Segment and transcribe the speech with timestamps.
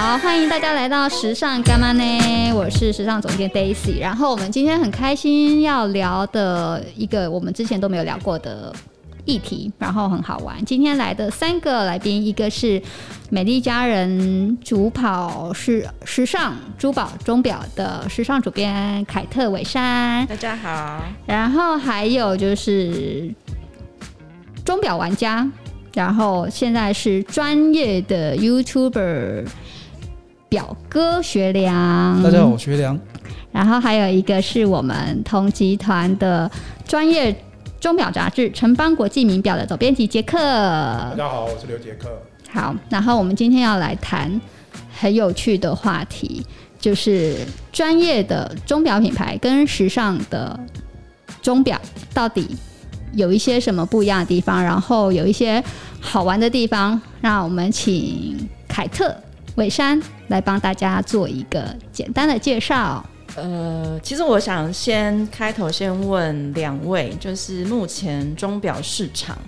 [0.00, 2.02] 好，欢迎大家来到时尚干妈呢？
[2.54, 4.00] 我是时尚总监 Daisy。
[4.00, 8.74] 然后我们今天很开心要聊的一个我们之前都没有聊过的
[9.26, 10.64] 议题，然后很好玩。
[10.64, 12.80] 今天来的三个来宾，一个是
[13.28, 21.04] 美丽佳人主跑是时尚珠宝钟表的时尚主编凯特韦山，大家好。
[21.26, 23.30] 然后还有就是
[24.64, 25.46] 钟表玩家。
[25.92, 29.44] 然后现在是专业的 YouTuber
[30.50, 32.98] 表哥学良，大家好，我学良。
[33.52, 36.50] 然后还有一个是我们同集团的
[36.88, 37.32] 专业
[37.78, 40.36] 钟表杂志《城邦国际名表》的总编辑杰克。
[40.36, 42.08] 大家好，我是刘杰克。
[42.50, 44.40] 好，然后我们今天要来谈
[44.92, 46.44] 很有趣的话题，
[46.80, 47.36] 就是
[47.70, 50.58] 专业的钟表品牌跟时尚的
[51.40, 51.80] 钟表
[52.12, 52.56] 到底
[53.12, 55.62] 有一些什么不一样的地方，然后有一些
[56.00, 59.14] 好玩的地方，那我们请凯特
[59.56, 63.04] 韦珊来帮大家做一个简单的介绍。
[63.36, 69.38] 呃，其实我想先开头先问两位，就是目前钟表市场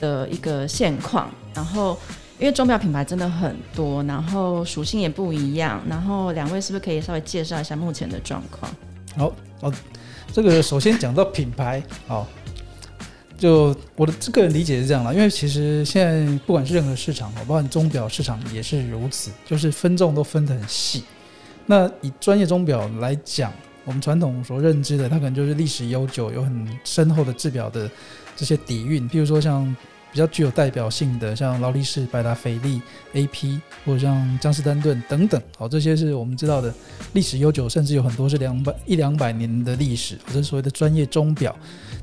[0.00, 1.30] 的一个现况。
[1.54, 1.96] 然后，
[2.38, 8.70] 因为钟表品牌真的很多，然后属性也不一样，然后两位是不是可以稍微介绍一下目前的状况？
[9.16, 9.72] 好，好，
[10.32, 12.26] 这个首先讲到品牌，好。
[13.38, 21.04] 就我的个人理解是这样啦，因为其实现在不管是任何市场，包括钟表市场也是如此，就是分众都分得很细。
[21.64, 23.52] 那以专业钟表来讲，
[23.84, 27.90] 我们传统所认知的，它可能就是历史悠久，有很深厚的制表的
[28.36, 29.74] 这些底蕴，比如说像。
[30.10, 32.80] 比较具有代表性的，像劳力士、百达翡丽、
[33.12, 36.72] AP，或者像江诗丹顿等等，好，这些是我们知道的
[37.12, 41.54] 历史悠久，甚至有很多是两百一两百年的历史，这是所谓的专业钟表。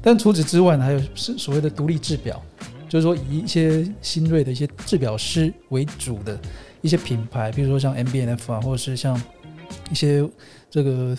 [0.04, 2.40] 但除此之外呢，还有是所谓的独立制表，
[2.88, 6.40] 就是说以一些新锐的一些制表师为主的
[6.82, 8.54] 一些品牌，比如说像 M.B.N.F.
[8.54, 9.20] 啊，或者是像
[9.90, 10.24] 一些
[10.70, 11.18] 这个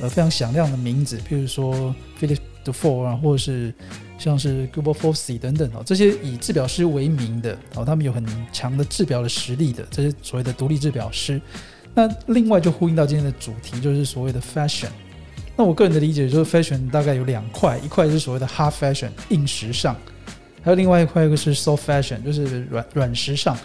[0.00, 3.72] 呃非常响亮的名字，譬如说 Philippe Four 啊，或者是。
[4.18, 11.40] 像是 Global Foci 等等哦，这些以制表师为名的哦，他们有很强的制表的实力的这些所谓的独立制表师。
[11.94, 14.88] 那另外就呼应到今天的主题，就是所谓的 fashion。
[15.56, 19.94] 那我个人的理解就是 fashion 大概有两块，一块是所谓的 hard fashion 硬时尚，
[20.62, 23.56] 还有另外一块一个是 soft fashion 就是软软时尚。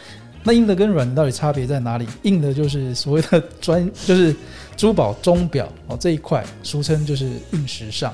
[0.43, 2.07] 那硬的跟软的到底差别在哪里？
[2.23, 4.35] 硬的就是所谓的专 就是
[4.75, 8.13] 珠宝钟表哦这一块，俗称就是硬时尚。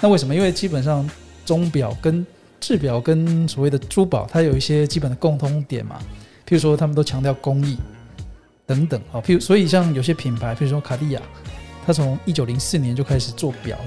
[0.00, 0.34] 那为什么？
[0.34, 1.08] 因为基本上。
[1.48, 2.26] 钟表跟
[2.60, 5.98] 制表跟所谓的珠宝，它有一些基本的共通点嘛，
[6.46, 7.78] 譬如说他们都强调工艺
[8.66, 11.22] 等等啊，譬如所以像有些品牌，譬如说卡地亚，
[11.86, 13.84] 它从一九零四年就开始做表了，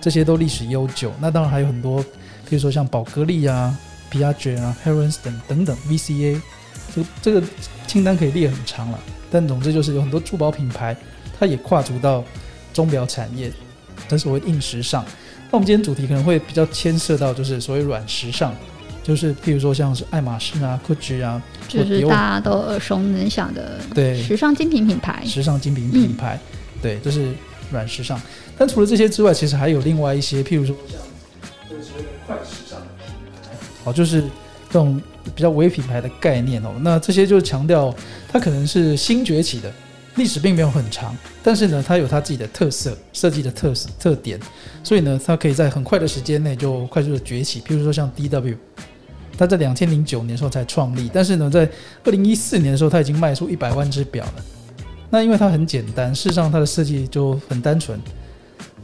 [0.00, 1.10] 这些都历史悠久。
[1.20, 3.76] 那当然还有很多，譬如说像宝格丽啊、
[4.08, 6.40] 皮亚杰啊、Herrens 等等等 VCA，
[6.94, 7.42] 这这个
[7.88, 9.00] 清单可以列很长了。
[9.32, 10.96] 但总之就是有很多珠宝品牌，
[11.36, 12.22] 它也跨足到
[12.72, 13.50] 钟表产业，
[14.06, 15.04] 这所谓硬时尚。
[15.52, 18.54] 那我们今天主题可能会比较牵涉到，就是所谓软时尚，
[19.02, 25.24] 就是譬如说像是爱马仕啊、GUCCI 啊，就是大家都耳熟能详的对时尚精品品牌。
[25.26, 27.32] 时尚精品品牌，嗯、对，这、就是
[27.72, 28.20] 软时尚。
[28.56, 30.98] 但除了这些之外，其实还有另外一些，譬如说像
[31.68, 33.48] 就是所谓的快时尚的品牌，
[33.82, 34.22] 好，就是
[34.68, 35.02] 这种
[35.34, 36.70] 比较微品牌的概念哦。
[36.80, 37.92] 那这些就是强调
[38.32, 39.72] 它可能是新崛起的。
[40.16, 44.38] 历史并没有很长，但是呢，它有它自己的特色，设计的特色特点，
[44.82, 47.60] 所以呢，它可以在很快的时间内就快速的崛起。
[47.60, 48.56] 譬如说像 DW，
[49.38, 51.68] 它在两千零九年的时候才创立，但是呢，在
[52.04, 54.34] 二零一四年的时候，它已经卖出一百万只表了。
[55.08, 57.98] 那因为它很简单，事实上它的设计就很单纯，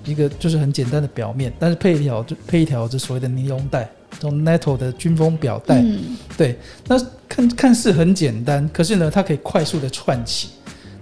[0.04, 5.80] 一个就是很简单的表面，但是配一条就配一条这所谓的尼龙带，这种 NATO 的军风表带。
[5.80, 6.96] 嗯、对，那
[7.28, 10.50] 看看似很简单，可是呢，它可以快速的串起。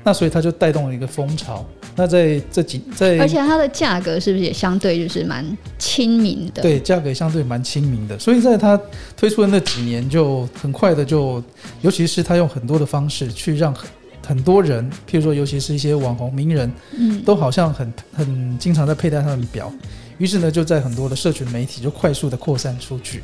[0.04, 1.66] 那所以它就带动了一个风潮。
[1.96, 5.44] 那在这几在，而且它的价格是不是也相对就是蛮
[5.78, 6.60] 亲民的？
[6.60, 8.18] 对，价格也相对蛮亲民的。
[8.18, 8.78] 所以在它
[9.16, 11.42] 推出的那几年，就很快的就，
[11.82, 13.88] 尤其是它用很多的方式去让很
[14.26, 19.72] 很多人，譬如说，尤其是一些网红名人，嗯，都好像很很经常在佩戴他们的表。
[20.18, 23.22] 于是呢，就在很多的社群媒体就快速的扩散出去。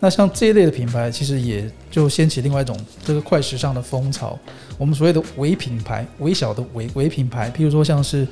[0.00, 4.38] 那像这一类的品牌，其实也就掀起另外一种这个快时尚的风潮。
[4.76, 8.26] 我们所谓的微品牌、微小的微微品牌，譬如说像是，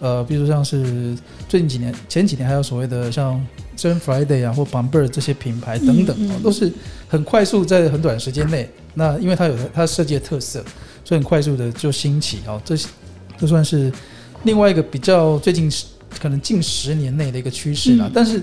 [0.00, 1.16] 呃，譬如说像是
[1.48, 3.40] 最近几年、前几年还有所谓的像
[3.76, 6.72] Seven Friday 啊或 Bamberg 这些品牌等等，都是
[7.06, 8.68] 很快速在很短时间内。
[8.94, 10.58] 那因为它有它设计的特色，
[11.04, 12.60] 所以很快速的就兴起哦。
[12.64, 12.76] 这
[13.38, 13.92] 这算是
[14.42, 15.70] 另外一个比较最近
[16.20, 18.10] 可能近十年内的一个趋势了。
[18.12, 18.42] 但是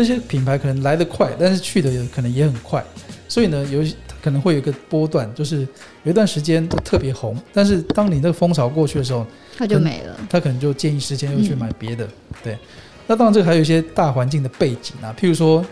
[0.00, 2.82] 这些品牌可能来得快，但是去的可能也很快，
[3.28, 3.84] 所以呢，有
[4.22, 5.58] 可能会有一个波段，就是
[6.04, 9.26] 有一段时间就特别红，但是当你那个风潮过去的时候，
[9.58, 10.18] 它就没了。
[10.30, 12.06] 他可能就建议时间，又去买别的。
[12.06, 12.58] 嗯、对，
[13.06, 15.62] 那当然这个还有一些大环境的背景啊，譬如说，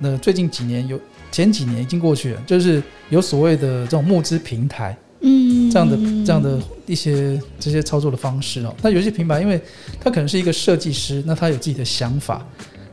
[0.00, 0.98] 那最近几年有
[1.30, 5.96] 前几年已经过去了，就是有所谓的这种募资平台，嗯，这样的
[6.26, 8.74] 这样的一些这些操作的方式哦。
[8.82, 9.60] 那有些品牌，因为
[10.00, 12.44] 他可能是一个设计师，那他有自己的想法。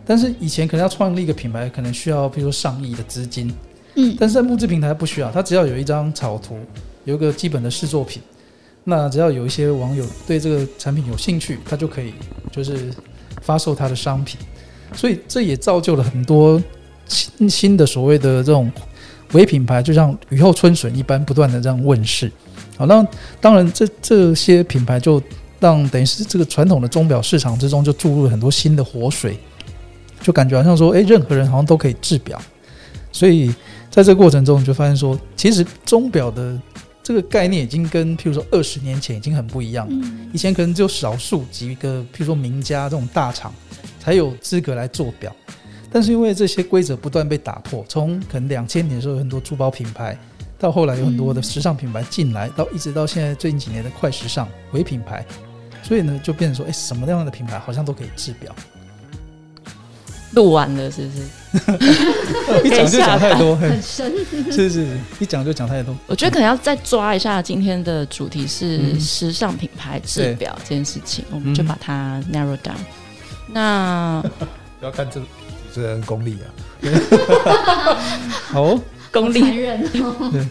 [0.05, 3.53] 但是以前可能要创立一个品牌，可能需要比如说上亿的资金，
[3.95, 6.57] 嗯，但是在募资平台不需要，它只要有一张草图，
[7.05, 8.21] 有一个基本的试作品，
[8.83, 12.13] 那只要有一些网友对这个产品有兴趣，他就可以
[12.51, 12.91] 就是
[13.41, 14.39] 发售它的商品，
[14.94, 16.61] 所以这也造就了很多
[17.07, 18.69] 新新的所谓的这种
[19.31, 22.31] 伪品牌，就像雨后春笋一般不断的这样问世。
[22.75, 23.05] 好，那
[23.39, 25.21] 当然这这些品牌就
[25.59, 29.38] 让等于是这个传统的钟表市场之中就注入了很多新的活水。
[30.24, 32.42] 就感觉好像说，诶，任何人好像都可以制表，
[33.12, 33.54] 所以
[33.92, 36.60] 在这个过程中，你就发现说，其实钟表的
[37.04, 40.08] 这个概念已经跟，譬如说二十年前已经很不一样了。
[40.31, 43.54] 以前可能只有少数几个，譬如说名家这种大厂
[44.00, 45.36] 才有资格来做表，
[45.92, 50.18] 但是因为这些规则不断被打破，从可能两千年的时候有很多珠宝品牌，
[50.58, 55.25] 到后来有很多的时尚品牌进来，到一直到现在最近几年的快时尚微品牌，
[55.84, 58.56] 所以呢，就变成说，诶，什么样的品牌好像都可以制表。
[60.33, 61.24] 录完了是不是？
[62.65, 64.12] 一讲就讲太多，很深。
[64.51, 65.95] 是是是，一讲就讲太多。
[66.07, 72.74] 我觉得可能要再抓一下今天的主题是时尚品牌制表这件事情，我们就把它 narrow down。
[73.47, 74.24] 那
[74.81, 75.25] 要看这主
[75.74, 76.45] 持人功力啊。
[78.56, 78.81] 哦，
[79.12, 79.41] 功力。
[79.41, 80.47] 对。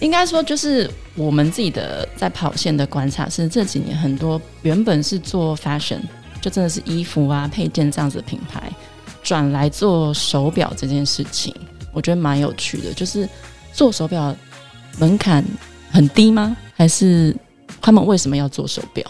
[0.00, 6.00] 应该说，就是我们自己的在跑线的观察是，这几年很多原本是做 fashion。
[6.40, 8.72] 就真的是衣服啊、配件这样子的品牌
[9.22, 11.54] 转来做手表这件事情，
[11.92, 12.92] 我觉得蛮有趣的。
[12.92, 13.28] 就是
[13.72, 14.34] 做手表
[14.98, 15.44] 门槛
[15.90, 16.56] 很低吗？
[16.74, 17.36] 还是
[17.80, 19.04] 他们为什么要做手表？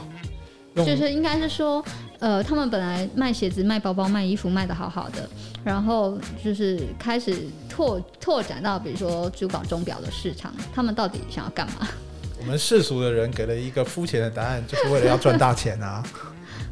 [0.75, 1.85] 就是应该是说，
[2.21, 5.29] 呃，他们本来卖鞋子、卖包包、卖衣服卖的好好的，
[5.65, 7.37] 然后就是开始
[7.69, 11.88] 拓拓展到比如说珠宝钟表的市场，他们到底想要干嘛？
[12.41, 16.03] 我们世俗的人给了一个肤浅的答案，就是为了要赚大钱啊。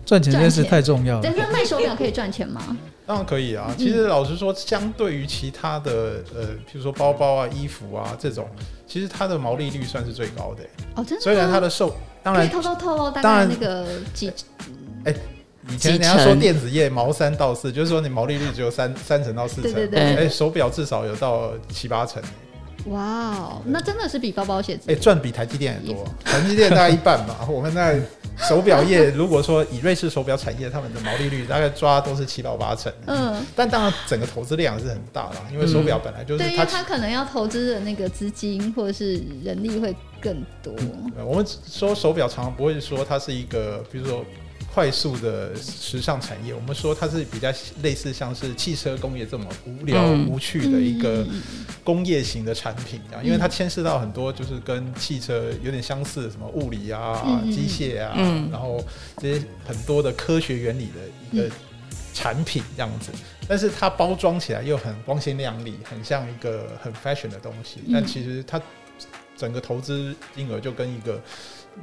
[0.08, 1.20] 赚钱这件事太重要了。
[1.22, 2.74] 但是卖手表可以赚钱吗？
[3.04, 3.70] 当然可以啊。
[3.76, 8.48] 其实老实说，相对于其他的呃，譬如说包包啊、衣服啊这种，
[8.86, 10.62] 其实它的毛利率算是最高的。
[10.94, 11.22] 哦，真的。
[11.22, 14.32] 虽然它的售，当然偷偷透露大概那个几，
[15.04, 15.14] 哎，
[15.68, 19.74] 以前人家说电子业毛三到四，就是说你毛利率只有三三成到四成。
[19.74, 20.16] 对对对。
[20.24, 22.22] 哎，手表至少有到七八成。
[22.86, 23.02] 哇
[23.36, 24.90] 哦，那真的是比包包鞋子。
[24.90, 26.02] 哎，赚比台积电也多。
[26.24, 27.46] 台积电大概一半吧。
[27.46, 27.94] 我们那。
[28.46, 32.92] 手表业如果说以瑞士手表产业，他们的毛利率大概抓都是七到八成。
[33.06, 40.72] 嗯，但当然整个投资量是很大的，因为手表本来就是它，它可能要投资的那个资金或者是人力会更多。
[40.78, 44.24] 嗯，我们说手表常常不会说它是一个，比如说。
[44.78, 47.52] 快速的时尚产业，我们说它是比较
[47.82, 51.26] 类似像是汽车工业这么无聊无趣的一个
[51.82, 58.14] 工业型的产品啊，因为它牵涉到很多就是跟汽车有点相似的什么物理啊、机械啊，
[58.52, 58.80] 然后
[59.16, 61.00] 这些很多的科学原理的
[61.32, 61.52] 一个
[62.14, 63.10] 产品这样子，
[63.48, 68.62] 但是它包装起来又很光鲜亮丽，很像一个很 fashion 的东西，但其实它
[69.36, 71.20] 整个投资金额就跟一个。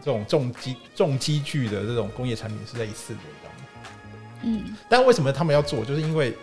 [0.03, 3.19] 这种重机重机具的这种工业产品是类似的，
[4.43, 5.83] 嗯，但为什么他们要做？
[5.83, 6.35] 就是因为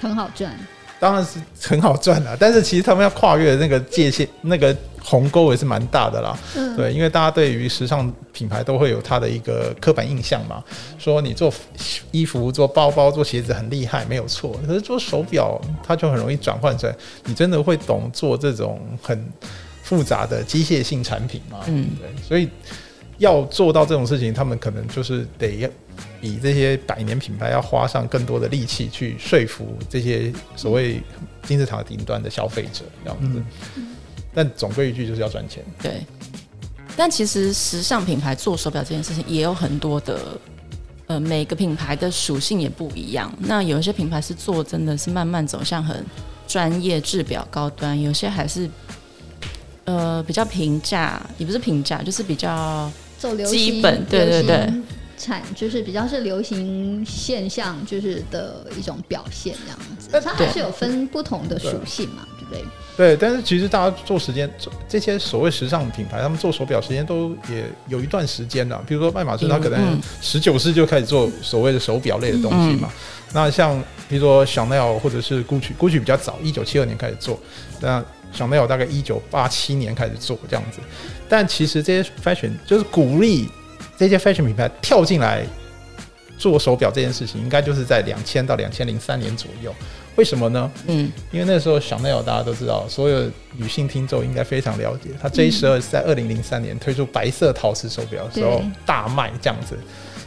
[0.00, 0.58] 很好赚，
[0.98, 1.38] 当然是
[1.68, 2.36] 很好赚了。
[2.38, 6.38] 但是其实他们要跨越那个界限，那个鸿沟也是蛮大的啦。
[6.56, 10.62] 嗯，对，因为大家对于时尚品牌都会有它的一个刻板印象嘛，
[10.98, 11.52] 说你做
[12.10, 14.58] 衣服、做包包、做鞋子很厉害，没有错。
[14.66, 16.90] 可是做手表，它就很容易转换成
[17.24, 19.30] 你真的会懂做这种很。
[19.92, 22.48] 复杂的机械性产品嘛，嗯，对，所以
[23.18, 25.70] 要做到这种事情，他们可能就是得
[26.18, 31.02] 比这些百年品牌要花上更多的力气去说服这些所谓
[31.42, 33.42] 金字塔顶端的消费者，这样子。
[33.76, 33.94] 嗯，
[34.32, 35.62] 但总归一句就是要赚钱。
[35.82, 36.06] 对，
[36.96, 40.18] 但其实时尚品牌做手表这件事情也有很多的，
[41.06, 43.30] 呃，每个品牌的属性也不一样。
[43.40, 46.02] 那有一些品牌是做真的是慢慢走向很
[46.48, 48.70] 专业制表高端，有些还是。
[49.84, 54.72] 呃，比较平价，也不是平价，就是比较走流行，基本对对对，
[55.16, 60.20] 产就是比较是流行现象，就是的一种表现这样子。
[60.20, 62.64] 它还是有分不同的属性嘛，对不对。
[62.94, 64.48] 对，但是其实大家做时间，
[64.86, 68.84] 这些所谓时尚品牌，他们做手表时间都也有一段时间了。
[68.86, 72.90] 比如说爱马仕，他可能十九世就开始做所谓的手表类的东西嘛。
[72.92, 73.00] 嗯、
[73.32, 77.40] 那像比如说香奈儿或者是 Gucci，Gucci 比较早，一九七二年开始做。
[77.80, 80.78] 那香奈儿大概一九八七年开始做这样子。
[81.28, 83.48] 但其实这些 fashion 就是鼓励
[83.96, 85.44] 这些 fashion 品牌跳进来
[86.38, 89.74] 做手表这件事情，应该就是在两千到两千零三年左右。
[90.14, 90.70] 为什么呢？
[90.88, 99.74] 嗯，因为那时候香奈儿大家都知道，所有女性听众应该非常了解，它 J 十二是在二零零三年推出白色陶瓷手表的时候大卖这样子。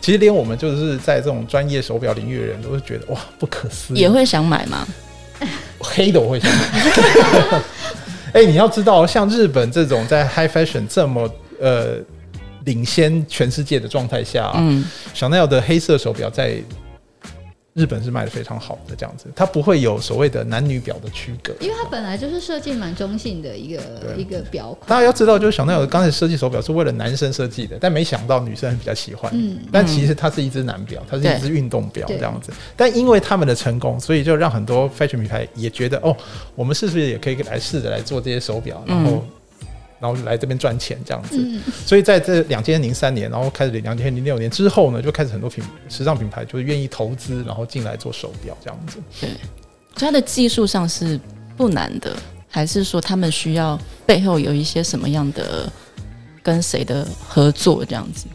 [0.01, 4.87] 其实连我们就是在这种专业手表领域的人都是觉得哇不可思议，也会想买吗？
[5.79, 7.61] 黑的我会想买。
[8.33, 11.29] 哎、欸，你要知道，像日本这种在 high fashion 这么
[11.61, 11.97] 呃
[12.65, 16.55] 领先全世界的状态下，嗯，香奈儿的黑色手表在。
[17.75, 23.81] 日本是卖的非常好的，这样子，它不会有所谓的男女表的区隔，因为它本来就是设计蛮中性的一个
[24.17, 24.87] 一个表款。
[24.87, 29.29] 大家要知道，就是香奈儿刚才设计手表是为了男生设计的，但没想到女生比较喜欢。
[29.35, 32.53] 嗯，但其实它是一只男表，它是一只运动表这样子。
[32.77, 36.15] 但因为他们的成功，所以就让很多 fashion 品牌也觉得，哦，
[36.55, 39.21] 我们是不是也可以来试着来做这些手表，然后。
[39.99, 48.97] 然后来这边赚钱这样子，嗯、所以在这两千零三年，然后开始两千零六年之后呢，就开始很多品时尚品牌就是愿意投资，然后进来做手表这样子。
[49.21, 49.29] 对，
[49.95, 51.19] 所以它的技术上是
[51.55, 52.15] 不难的，
[52.49, 55.71] 还是说他们需要背后有一些什么样的
[56.43, 58.25] 跟谁的合作这样子？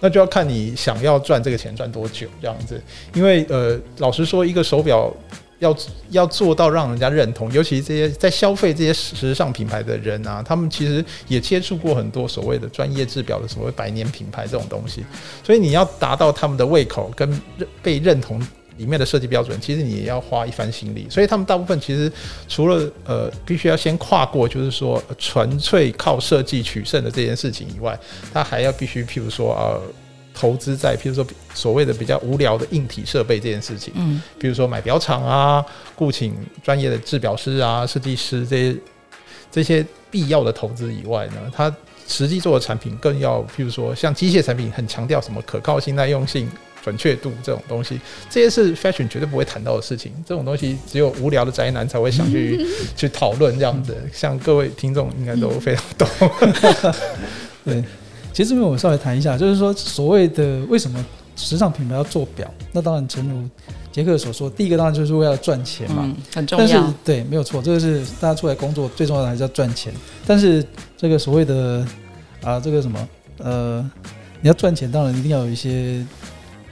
[0.00, 2.82] 那就要看你想要赚这个钱赚多久这样子，
[3.14, 5.14] 因为呃，老实说，一个手表。
[5.62, 5.76] 要
[6.10, 15.04] 要做到让人家认同，尤其这些在消费这些时尚品牌的人啊，他们其实也接触过很多所谓的专业制表的所谓百年品牌这种东西，
[15.44, 18.40] 所以你要达到他们的胃口跟认被认同
[18.76, 21.06] 里面的设计标准，其实你也要花一番心力。
[21.08, 22.10] 所以他们大部分其实
[22.48, 27.96] 除了呃必须要先跨过就是说纯粹靠设计取胜的这件事情以外，
[28.34, 29.80] 他还要必须譬如说呃。
[30.34, 38.76] 投资在，譬如说所谓的比较无聊的硬体设备这件事情，嗯，比如说买表厂啊，雇请专业的制表师啊、设计师这些
[39.50, 41.74] 这些必要的投资以外呢，它
[42.08, 46.50] 实际做的产品更要，譬如说像机械产品很强调什么可靠性、耐用性、
[46.82, 50.12] 准确度这种东西，这些是 fashion 绝对不会谈到的事情。
[50.26, 53.96] 这种东西只有无聊的宅男才会想去 去讨论这样子。
[54.12, 56.08] 像各位听众应该都非常懂，
[57.64, 57.84] 对。
[58.32, 61.04] 其实这边我稍微谈一下，就是说所谓的为什么
[61.36, 62.50] 时尚品牌要做表？
[62.72, 63.48] 那当然，诚如
[63.90, 66.66] 杰克所说，第一个当然就是为了赚钱嘛，嗯，很重要。
[66.66, 69.92] 但是对，没有错，这个是大家出来工作最重要的还是要赚钱。
[70.26, 70.64] 但是
[70.96, 71.86] 这个所谓的
[72.42, 73.08] 啊，这个什么
[73.38, 73.90] 呃，
[74.40, 76.02] 你要赚钱，当然一定要有一些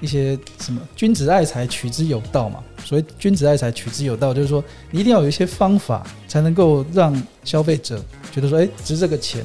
[0.01, 2.65] 一些什么君子爱财，取之有道嘛。
[2.85, 7.15] 所谓君子爱财，取之有道，就是说你一定要有一些方法，才能够让
[7.45, 8.03] 消费者
[8.33, 9.45] 觉得说，哎，值这个钱。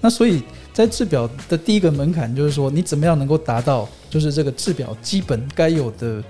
[0.00, 0.42] 那所以。
[0.78, 6.22] 在制表的第一个门槛，就是说你怎么样能够达到，就是这个制表基本该有的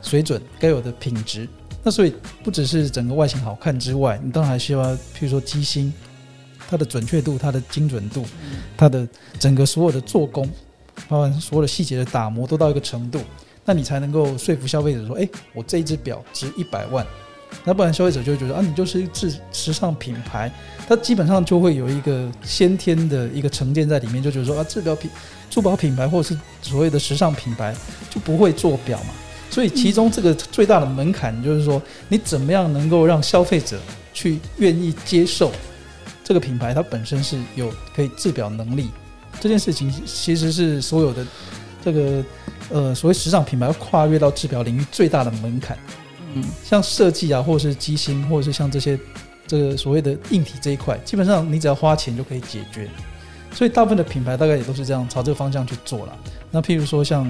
[0.00, 1.46] 水准、该有的品质。
[1.84, 5.92] 那所以不只是整个外形好看之外，你当然还需要，譬如说机芯，
[6.66, 8.24] 它的准确度、它的精准度、
[8.74, 9.06] 它的
[9.38, 10.48] 整个所有的做工，
[11.06, 13.20] 包括所有的细节的打磨都到一个程度，
[13.66, 17.06] 那你才能够说服消费者说，哎，我这一只表值一百万。
[17.64, 20.50] 那不然消费者就会觉得啊，你就是一制时尚品牌，
[20.88, 25.10] 它基本上就会有一个先天的一个成见在里面，就觉得说啊，制表品、
[25.50, 27.74] 珠宝品牌或者是所谓的时尚品牌
[28.08, 29.10] 就不会做表嘛。
[29.50, 33.78] 所以其中这个最大的门槛就是说，你怎么样能够让消费者
[34.14, 35.52] 去愿意接受
[36.24, 38.90] 这个品牌，它本身是有可以制表能力
[39.40, 41.26] 这件事情，其实是所有的
[41.84, 42.24] 这个
[42.70, 45.76] 呃所谓时尚品牌跨越到制表领域最大的门槛。
[46.34, 48.98] 嗯，像设计啊，或者是机芯，或者是像这些
[49.46, 52.88] 这个所谓的硬体这一块，基本上你只要花钱就可以解决。
[53.52, 56.16] 所以大部分的品牌大概也都是这样朝这个方向去做了。
[56.50, 57.20] 那譬如说像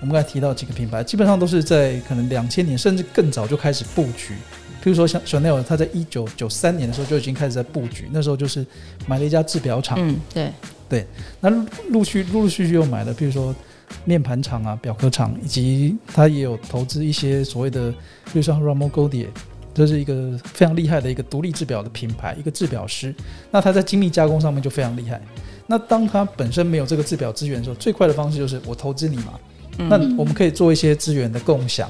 [0.00, 4.34] 我们刚才提到几个品牌，基本上都是在可能两千年甚至更早就开始布局。
[4.82, 8.66] 譬如说像 Chanel，他在一九九三年的时候就已经开始在布局，那时候就是
[9.06, 9.98] 买了一家制表厂。
[10.00, 10.52] 嗯，对
[10.88, 11.06] 对。
[11.40, 11.48] 那
[11.90, 13.54] 陆续陆陆续续又买了，譬如说。
[14.04, 19.26] 面盘厂啊，表壳厂，以及他也有投资一些所谓的，比如像 Ramo Goldie，
[19.74, 23.14] 这是一个非常厉害的一个独立制表的品牌，一个制表师。
[23.50, 25.20] 那他在精密加工上面就非常厉害。
[25.66, 29.38] 那当他本身没有这个制表资源的时候，最快的方式就是我投资你嘛。
[29.76, 31.88] 那我们可以做一些资源的共享，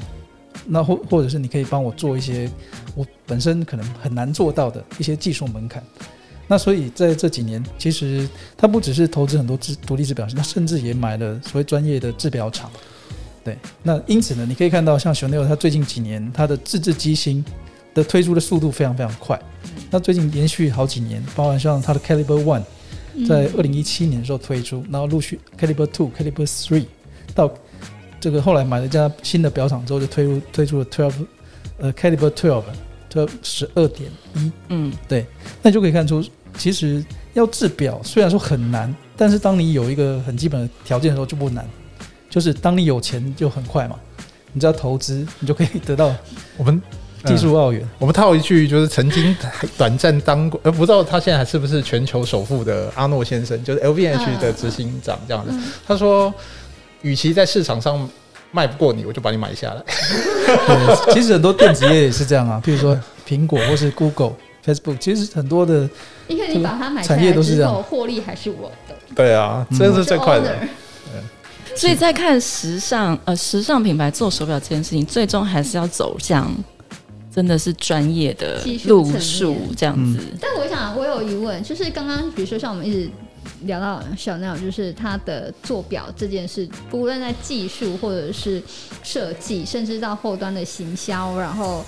[0.66, 2.50] 那或或者是你可以帮我做一些
[2.94, 5.82] 我本身可能很难做到的一些技术门槛。
[6.48, 12.70] 那所以在这几年，其实他不只是投资很多制独立制表师，他甚至也买了所谓专业的制表厂。
[13.44, 17.44] 对，那因此呢，你可以看到像 Chanel，他最近几年他的自制机芯
[17.94, 19.40] 的推出的速度非常非常快。
[19.90, 22.62] 那最近连续好几年，包含像它的 Caliber One，
[23.26, 26.84] 在二零一七年的时候推出，然后陆续 Caliber Two、Caliber Three，
[27.34, 27.50] 到
[28.20, 31.14] 这个后来买了一家新的表厂之后，就推出推出了 Twelve，
[31.78, 35.24] 呃 Caliber Twelve，Twelve 十二点一，嗯，对，
[35.62, 36.22] 那你就可以看出，
[36.56, 41.64] 其实要制表虽然说很难，但是当你有一个很基本的条件的时候就不难，
[42.30, 43.96] 就是当你有钱就很快嘛，
[44.52, 46.14] 你只要投资，你就可以得到
[46.56, 46.80] 我们。
[47.24, 49.36] 技术奥援，我们套一句，就是曾经
[49.76, 55.52] 短暂当过，呃，不知道他现在还是不是全球首富的阿诺先生，就是 LVMH 的执行长这样子。
[55.84, 56.32] 他说，
[57.02, 58.08] 与其在市场上
[58.52, 59.82] 卖不过你，我就把你买下来。
[61.12, 62.96] 其实很多电子业也是这样啊，譬如说
[63.28, 64.34] 苹果或是 Google、
[64.74, 65.88] Facebook，其实很多的，
[66.26, 68.94] 因为你把它买下来之后，获利还是我的。
[69.14, 70.56] 对啊，这是最快的。
[71.74, 76.52] 所以在看时尚，呃，时尚品牌做手表这件事情，最终还是要走向。
[77.30, 83.08] 真的是专业的路数这样子，嗯，但我想我有疑问，就是刚刚比如说像我们一直
[83.60, 88.60] 聊到 Chanel，就是他的做表这件事，不论在技术或者是
[89.04, 91.84] 设计，甚至到后端的行销，然后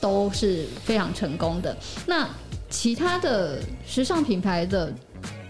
[0.00, 1.76] 都是非常成功的。
[2.06, 2.28] 那
[2.70, 4.92] 其他的时尚品牌的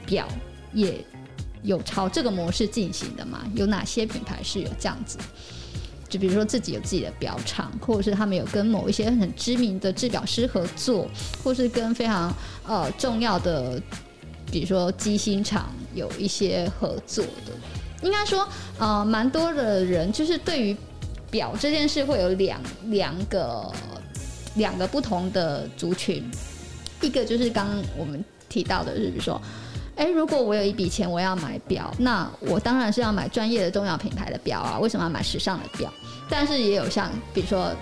[0.06, 0.28] 表
[0.72, 1.04] 也
[1.62, 3.44] 有朝这个模式进行的吗？
[3.54, 5.18] 有哪些品牌是有这样子？
[6.08, 11.06] 就比如说自己有自己的表厂，或者是他们有跟某一些很知名的制表师合作，
[11.44, 12.32] 或是跟非常
[12.66, 13.78] 呃重要的，
[14.50, 17.52] 比如说机芯厂有一些合作的。
[18.00, 20.74] 应该说，呃，蛮多的人就是对于
[21.30, 23.70] 表这件事会有两两个
[24.58, 26.22] 两个不同的族群，
[27.00, 29.40] 一个就是刚刚我们提到的，是说。
[29.96, 34.78] 哎，如果我有一笔钱，我要买表，那我当然是要买专业的钟表品牌的表啊。
[34.78, 35.92] 为什么要买时尚的表？
[36.30, 37.72] 但是也有像比如说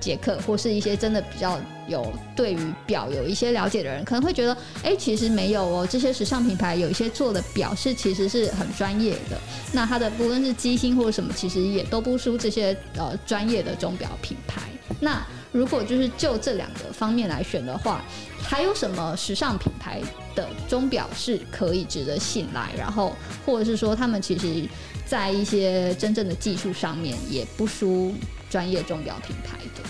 [0.00, 5.86] 杰克或是一些真的比较有对于表有一些了解的人，可能会觉得，哎，其实没有哦。
[5.86, 9.36] 这些时尚品牌有一些做的表是其实是很专业的。
[9.74, 14.62] 那它的不论是机芯或者什么，其实也都不输这些呃专业的钟表品牌。
[15.00, 15.22] 那
[15.56, 18.04] 如果就是就这两个方面来选的话，
[18.38, 20.02] 还有什么时尚品牌
[20.34, 22.70] 的钟表是可以值得信赖？
[22.76, 23.16] 然后，
[23.46, 24.68] 或者是说，他们其实
[25.06, 28.12] 在一些真正的技术上面也不输
[28.50, 29.82] 专业钟表品牌的。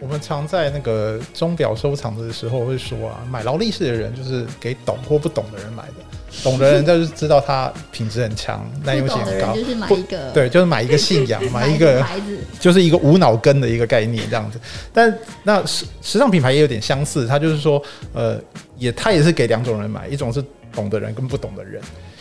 [0.00, 5.94] 我们常在那个钟表收藏的时候会说啊，买劳力士的人就是给懂或不懂的人买的。
[6.42, 9.54] 懂的人就是知道它品质很强， 耐用性很高。
[9.54, 14.58] 就是买一个，对，就是买一个 信仰，买一个牌子，就是一个无脑跟的一个概念这样子。
[14.92, 18.40] 但那时时尚品牌也有点相似，它就是说，呃，
[18.76, 21.80] 也它也是给两种人买，一种是懂的人跟不懂的人。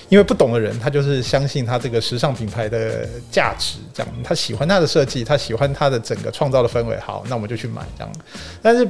[0.09, 8.13] 因为不懂的人，他就是相信他这个时尚品牌的价值，这样他喜欢他的设计，他喜欢他的整个创造的氛围，好，那我们就去买这样。
[8.61, 8.87] 但是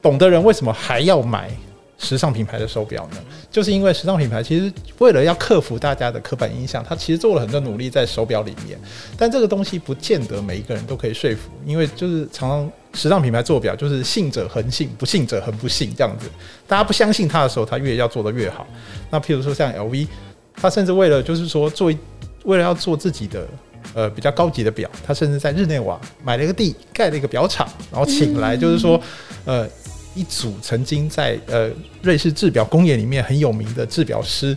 [0.00, 1.50] 懂的人为什么还要买？
[1.96, 3.18] 时尚品牌的手表呢，
[3.50, 8.78] 就是因为时尚品牌其实为了要克服大家的刻板印象，它其实做了很多努力在手表里面。
[9.16, 16.28] 但这个东西不见得每一个人都可以说服，因为就是常常时尚品牌做表就是信者恒信，不信者恒不信这样子。
[16.66, 18.66] 大家不相信它的时候，它越要做得越好。
[19.10, 20.06] 那譬如说像 LV，
[20.56, 21.92] 它甚至为了就是说做
[22.42, 23.46] 为了要做自己的
[23.94, 29.00] 呃比较高级的表，它甚至在日内瓦买了一个地，盖了一个表厂，然后请来就是说
[29.44, 29.66] 呃。
[30.14, 31.70] 一组曾经在呃
[32.02, 34.56] 瑞士制表工业里面很有名的制表师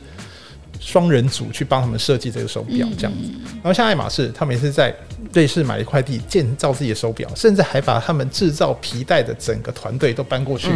[0.80, 4.96] 双人组去帮他们设计这个手表这样子，然后像爱马仕，他们也是在
[5.34, 10.70] 瑞士买了一块地建造自己的手表，甚至还把他们制造皮带的整个团队都搬过去，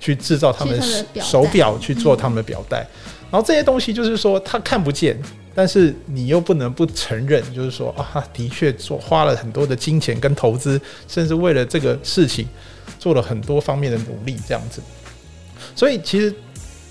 [0.00, 0.78] 去制造他们
[1.20, 2.78] 手表去做他们的表带。
[3.30, 5.16] 然后这些东西就是说他看不见，
[5.54, 12.46] 但是你又不能不承认，就是说啊，的确做花了很多的金钱跟投资，甚至为了这个事情。
[12.98, 14.80] 做了很多方面的努力，这样子，
[15.74, 16.34] 所以其实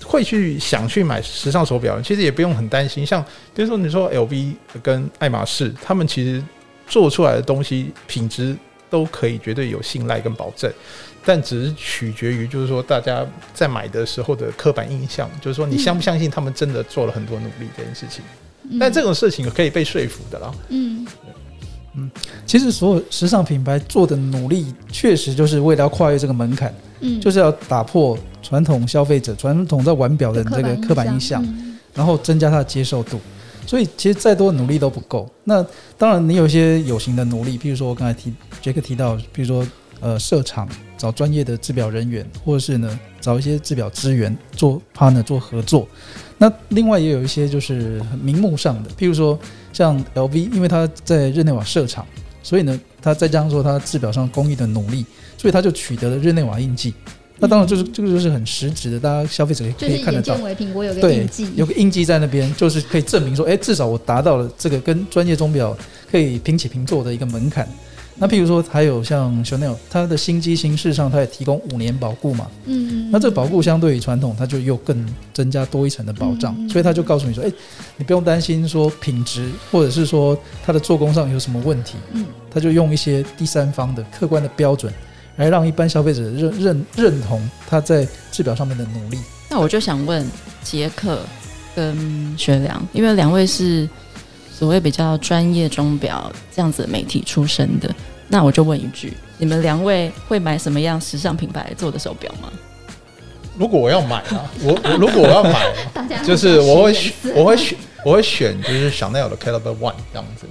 [0.04, 3.04] 会去想去买时尚手表，其实也不用很担心。
[3.04, 6.42] 像比如说你说 LV 跟爱马仕，他们其实
[6.86, 8.56] 做出来的东西品质
[8.88, 10.72] 都可以绝对有信赖跟保证，
[11.24, 18.22] 但只是取决于就是说大家在买的时候的刻板印象，就是说你相不相信他们真的做了很多努力这件事情。
[18.80, 20.52] 但这种事情可以被说服的啦。
[20.70, 21.04] 嗯。
[21.04, 21.06] 嗯，
[22.44, 31.44] 其实所有时尚品牌做的努力，确实就是为了要跨越这个门槛，嗯，就是要打破传统消费者、传统在玩表的这个刻板印象，
[31.94, 33.18] 然后增加它的接受度。
[33.66, 35.28] 所以，其实再多的努力都不够。
[35.44, 35.64] 那
[35.98, 38.32] 当然，你有一些有形的努力，譬如说我刚才提
[38.62, 39.66] 杰克提到，比如说
[40.00, 45.88] 呃设厂、找专业的制表人员，或者是呢找一些制表资源做 partner 做合作。
[46.38, 49.38] 那另外也有一些就是很名目上的，譬如说。
[49.76, 52.06] 像 LV，因为他在日内瓦设厂，
[52.42, 55.04] 所以呢，他再加上说他制表上工艺的努力，
[55.36, 56.94] 所以他就取得了日内瓦印记。
[57.38, 60.34] 那当然就是这个就是很实质的，大家消费者可以看得到。
[60.34, 65.76] 就是眼见为凭，我有个对印记，有个印记在那边，就是可以证明说，哎，至少我达到了这个跟专业钟表
[66.10, 67.68] 可以平起平坐的一个门槛。
[68.18, 72.46] 那譬如说，还有像 Chanel，它的新机型事实上它也提供五年保固嘛。
[72.64, 77.52] 嗯，那这个保固相对于传统，它就又更增加多一层的保障，嗯、所以他就告诉你说，哎，
[77.96, 81.96] 你不用担心说品质或者是说它的做工上有什么问题。
[82.12, 84.90] 嗯，他就用一些第三方的客观的标准，
[85.36, 89.18] 来让一般消费者认认认同他在制表上面的努力。
[89.50, 90.26] 那我就想问
[90.62, 91.20] 杰克
[91.74, 93.86] 跟学良，因为两位是。
[94.56, 97.94] 所谓比较专业钟表这样子的媒体出身的，
[98.26, 102.50] 那我就问一句：你们两位会买什么样时尚品牌做的手表吗？
[103.58, 105.70] 如果我要买啊， 我，我如果我要买，
[106.24, 110.46] 就是我会选，我会选，我会选就是 Chanel 的 Caliber One 这样子。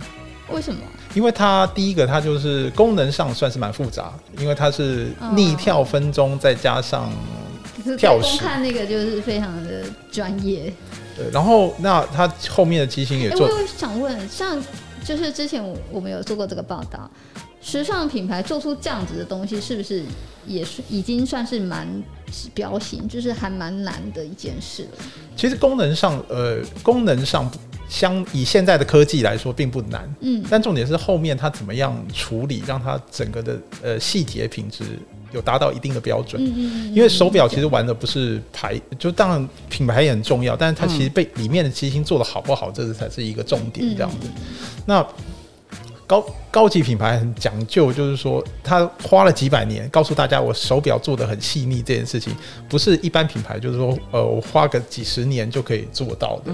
[0.51, 0.79] 为什么？
[1.15, 7.11] 因为它第一个，它就是功能上算是蛮复杂，因为它是逆跳分钟，再加上
[7.97, 8.37] 跳时。
[8.37, 10.71] 看那个就是非常的专业。
[11.15, 13.47] 对，然后那它后面的机型也做。
[13.47, 14.61] 欸、我有想问，像
[15.03, 17.09] 就是之前我们有做过这个报道，
[17.61, 20.03] 时尚品牌做出这样子的东西，是不是
[20.45, 21.87] 也是已经算是蛮
[22.31, 24.97] 指标型，就是还蛮难的一件事了？
[25.37, 27.49] 其实功能上，呃，功能上
[27.87, 34.83] 相以现在的科技来说并不难，嗯，但重点是后面它怎么样处理，让它整个的呃细节品质。
[35.35, 36.41] 有达到一定的标准，
[36.95, 43.85] 因为手表其实玩的不是牌，就当然品牌也很重要，但是它其实被里面的机芯做的好不好，这才是一个重点。
[43.95, 44.27] 这样子，
[44.85, 45.05] 那
[46.07, 52.33] 高高级品牌很讲究，就是说他花了几百年告诉大家，我手表做的很细腻，这件事情
[52.69, 56.53] 不是一般品牌，就是说呃，我花个几十年就可以做到的。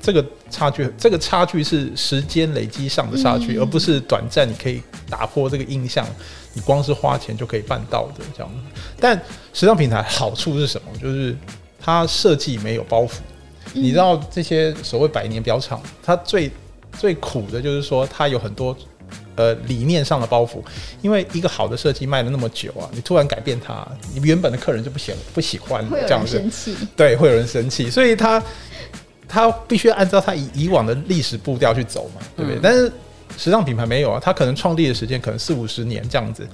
[0.00, 6.06] 这个差距，这个差距是时间累积上的差距，而不是短暂你可以打破这个印象。
[6.52, 8.50] 你光是花钱就可以办到的这样，
[8.98, 9.16] 但
[9.52, 10.88] 时尚品牌好处是什么？
[11.00, 11.36] 就是
[11.78, 13.10] 它设计没有包袱。
[13.72, 16.50] 你知道这些所谓百年表厂，它最
[16.98, 18.76] 最苦的就是说它有很多
[19.36, 20.60] 呃理念上的包袱。
[21.02, 26.42] 因为一个好的设计卖了那么久啊，你突然改变它，你原本的客人就不喜不喜欢这样子，
[26.96, 28.42] 对，会有人生气，所以他
[29.30, 32.58] 他必须按照他以以往的历史步调去走嘛，对不对？
[32.58, 32.92] 嗯、但是。
[33.38, 36.46] 时尚品牌没有啊，它可能创立的时间可能四五十年这样子。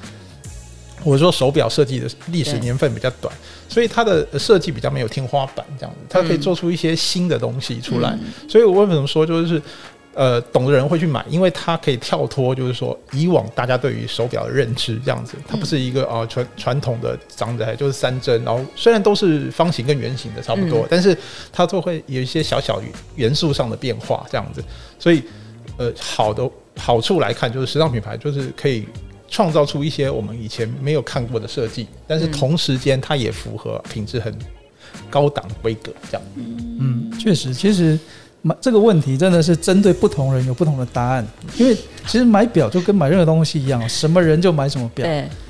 [1.02, 3.34] 我说手表设计的历史年份比较短，
[3.66, 8.10] 所以它的设计比较没有天花板这样子，它可以做出一些新的东西出来。
[8.10, 9.60] 嗯、所以我为什么说就是，
[10.16, 21.16] 呃，懂的人会去买，因为它可以跳脱，就是说以往大家对于手表的认知这样子，它不是一个啊传传统的长得就是三针，然后虽然都是方形跟圆形的差不多，嗯、但是
[21.52, 22.82] 它都会有一些小小
[23.14, 24.64] 元素上的变化这样子，
[24.98, 25.22] 所以
[25.76, 26.50] 呃，好的。
[26.78, 28.86] 好处来看，就是时尚品牌就是可以
[29.30, 34.30] 创造出一些我们以前没有看过的设计，但是同时间它也符合品质很
[35.08, 36.22] 高档规格，这样。
[36.36, 37.98] 嗯，确实，其实
[38.46, 41.26] 买这个问题真的是针对不同人有不同的答案，
[41.58, 41.74] 因为
[42.06, 45.04] 其实买表就跟买任何东西一样，什么人就买什么表，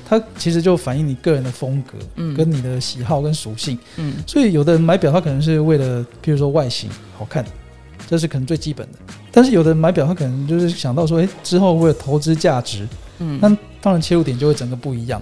[0.09, 7.45] 它其实就反映你个人的风格，嗯，跟你的喜好跟属性，嗯，所以有的人买表他可能是为了，譬如说外形好看。
[8.09, 8.99] 这是可能最基本的，
[9.33, 12.87] 但是有的人买表，他可能就是想到说，诶，之后会有投资价值，
[13.19, 13.49] 嗯，那
[13.81, 15.21] 当然切入点就会整个不一样。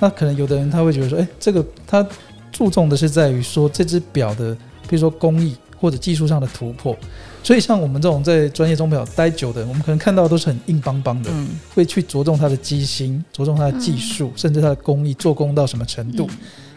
[0.00, 2.06] 那可能有的人他会觉得说，诶，这个他
[2.52, 4.54] 注重的是在于说这只表的，
[4.86, 6.96] 比如说工艺或者技术上的突破。
[7.42, 16.28] 所以像我们这种在专业钟表待久的人，我们可能看到都是很硬邦邦的，嗯，会去着重它的机芯，着重它的技术，甚至它的工艺做工到什么程度。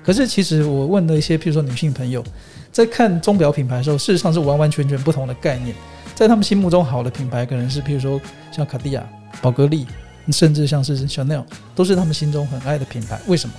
[0.04, 2.24] 可是其实我问了一些，譬如说女性朋友。
[2.72, 5.76] 在看钟表品牌的时候，事实上是完完全全不同的概念。
[6.14, 9.04] 在他们心目中，好的品牌可能是，譬如说像卡地亚、
[9.42, 9.88] 宝格丽，
[10.32, 13.20] 甚至像是 Chanel，都是他们心中很爱的品牌。
[13.26, 13.56] 为什么？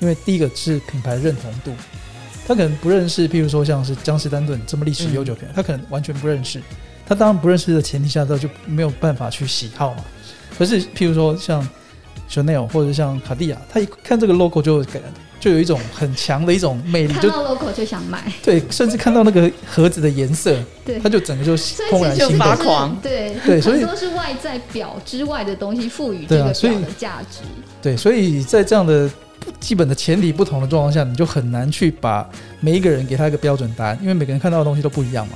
[0.00, 1.72] 因为第一个是品牌认同度，
[2.50, 6.60] 他可能不认识，譬如说像是江诗丹顿这么历史悠久品牌，他可能完全不认识。
[7.06, 10.04] 他当然不认识的前提下，他就没有办法去喜好嘛。
[10.58, 11.64] 可是譬如说像
[12.28, 15.00] Chanel 或者像卡地亚，他一看这个 logo 就会给。
[15.38, 27.38] 就有一种很强的一种魅力，看到 logo 就想买，对，甚至看到那个盒子的颜色，对，他就整个就怦然心发狂，对对，所以都是外在表之外的东西赋予这个表的价值，
[27.80, 29.08] 对，所以在这样的
[29.58, 32.28] 基本的前提不同的状况下，你就很难去把
[32.60, 35.34] 每一个人给他一个标准答案，因为每个人看到的东西都不一样嘛，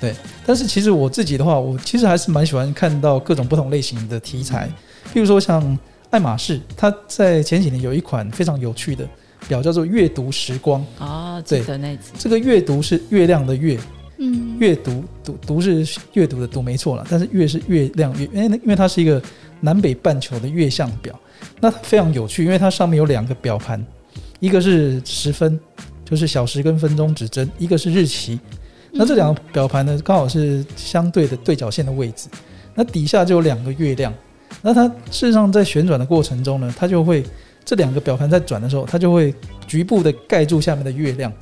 [0.00, 0.14] 对。
[0.46, 4.68] 但是其实我自己的话，我其实还是蛮喜欢看到各种不同类型的题材，
[5.12, 5.78] 譬如说像
[6.10, 9.08] 爱马仕，它在前几年有一款非常有趣的。
[9.48, 10.84] 表叫做阅读时光。
[10.98, 13.80] 哦，对的那这个阅读是月亮的月，
[14.18, 19.20] 嗯，阅读读读是阅读的读没错了，但是月是月亮月，因为因为它是一个
[19.60, 21.18] 南北半球的月相表，
[21.60, 23.84] 那它非常有趣，因为它上面有两个表盘，
[24.38, 25.58] 一个是时分，
[26.04, 28.40] 就是小时跟分钟指针；一个是日期。
[28.92, 32.28] 那这两个表盘呢，刚好是相对的对角线的位置。
[32.74, 34.12] 那底下就有两个月亮。
[34.62, 37.24] 那它事实上在旋转的过程中呢，它就会
[37.64, 39.34] 这两个表盘在转的时候，它就会
[39.66, 41.32] 局部的盖住下面的月亮。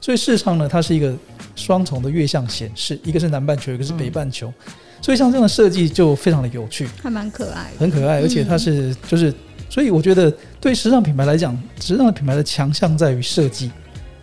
[0.00, 1.14] 所以事实上呢，它是一个
[1.54, 4.52] 双重的月相显示，一个是南半球，一个是北半球。
[5.00, 9.32] 所以像这样的设计就非常的有趣，还蛮可爱，很可爱，而且它是就是，
[9.68, 13.70] 所以我觉得对时尚品牌来讲，时尚品牌的强项在于设计，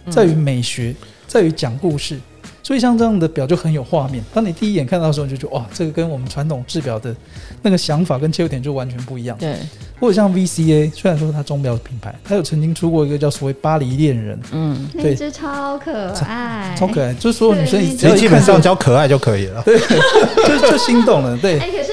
[0.10, 0.96] 在于美学，
[1.28, 2.20] 在于讲故事。
[2.66, 4.24] 所以像这样的表就很有画面。
[4.34, 7.14] 当你第一眼看到的时候，你就觉得哇，这个跟我们传统制表的
[7.62, 9.38] 那个想法跟切入点就完全不一样。
[9.38, 9.58] 对。
[10.00, 19.78] 或者像 VCA，虽然说它钟表品牌，它有曾经出过一个叫所谓巴黎恋人，嗯，对，那只超可爱，超可爱，就是所有女生一只要基本上叫可爱就可以了，对，
[20.48, 21.60] 就就心动了，对。
[21.60, 21.93] 哎、欸，可是它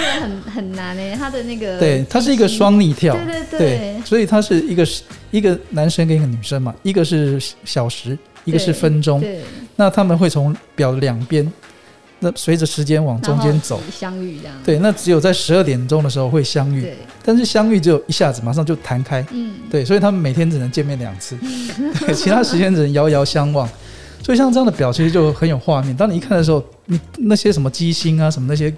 [0.00, 4.86] 个很很难诶，它的那个，对，他是一个双逆跳，对对对，对，所以他是一个
[5.30, 8.18] 一个男生跟一个女生嘛，一个是小时。
[8.46, 9.22] 一个是分钟，
[9.76, 11.46] 那他们会从表两边，
[12.20, 14.56] 那随着时间往中间走相遇这样。
[14.64, 16.88] 对，那只有在十二点钟的时候会相遇，
[17.22, 19.24] 但是相遇只有一下子，马上就弹开。
[19.30, 21.36] 嗯，对，所以他们每天只能见面两次，
[22.00, 23.68] 对，其他时间只能遥遥相望。
[24.22, 25.96] 所以像这样的表其实就很有画面。
[25.96, 28.72] 当你一看的时候，你那些什么机芯啊，什么那些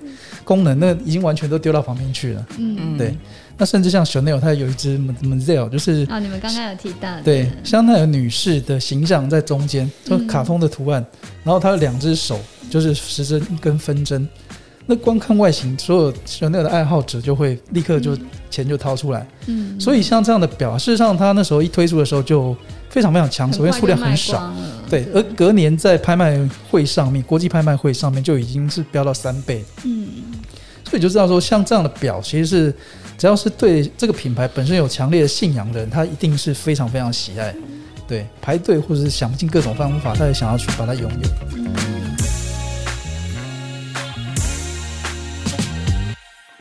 [0.45, 2.47] 功能，那已经完全都丢到旁边去了。
[2.59, 3.17] 嗯，对。
[3.59, 14.27] 那甚至像 Chanel，它有一只 Mademoiselle，就是啊、哦，你们刚刚有提到的，对，香奈儿女士的形象在中间，就卡通的图案，嗯、然后它有两只手，就是时针跟分针。
[14.87, 18.19] 那光看外形，所有 Chanel 的爱好者就会立刻就
[18.51, 19.25] 钱就掏出来。
[19.47, 22.57] 嗯，所以像这样的表，事实上它那时候一推出的时候就
[22.93, 24.53] 非常非常强，首先数量很少，
[24.89, 26.39] 对，而隔年在拍卖
[26.71, 29.65] 会上面，国际拍卖会上面就已经是飙到三倍。
[29.85, 30.07] 嗯，
[30.85, 32.75] 所以就知道说，像这样的表，其实是。
[33.19, 37.55] 只要是对这个品牌本身有强烈的信仰的人，他一定是非常非常喜爱，
[38.09, 42.02] 对，排队或者是想尽各种方法，他也想要去把它拥有。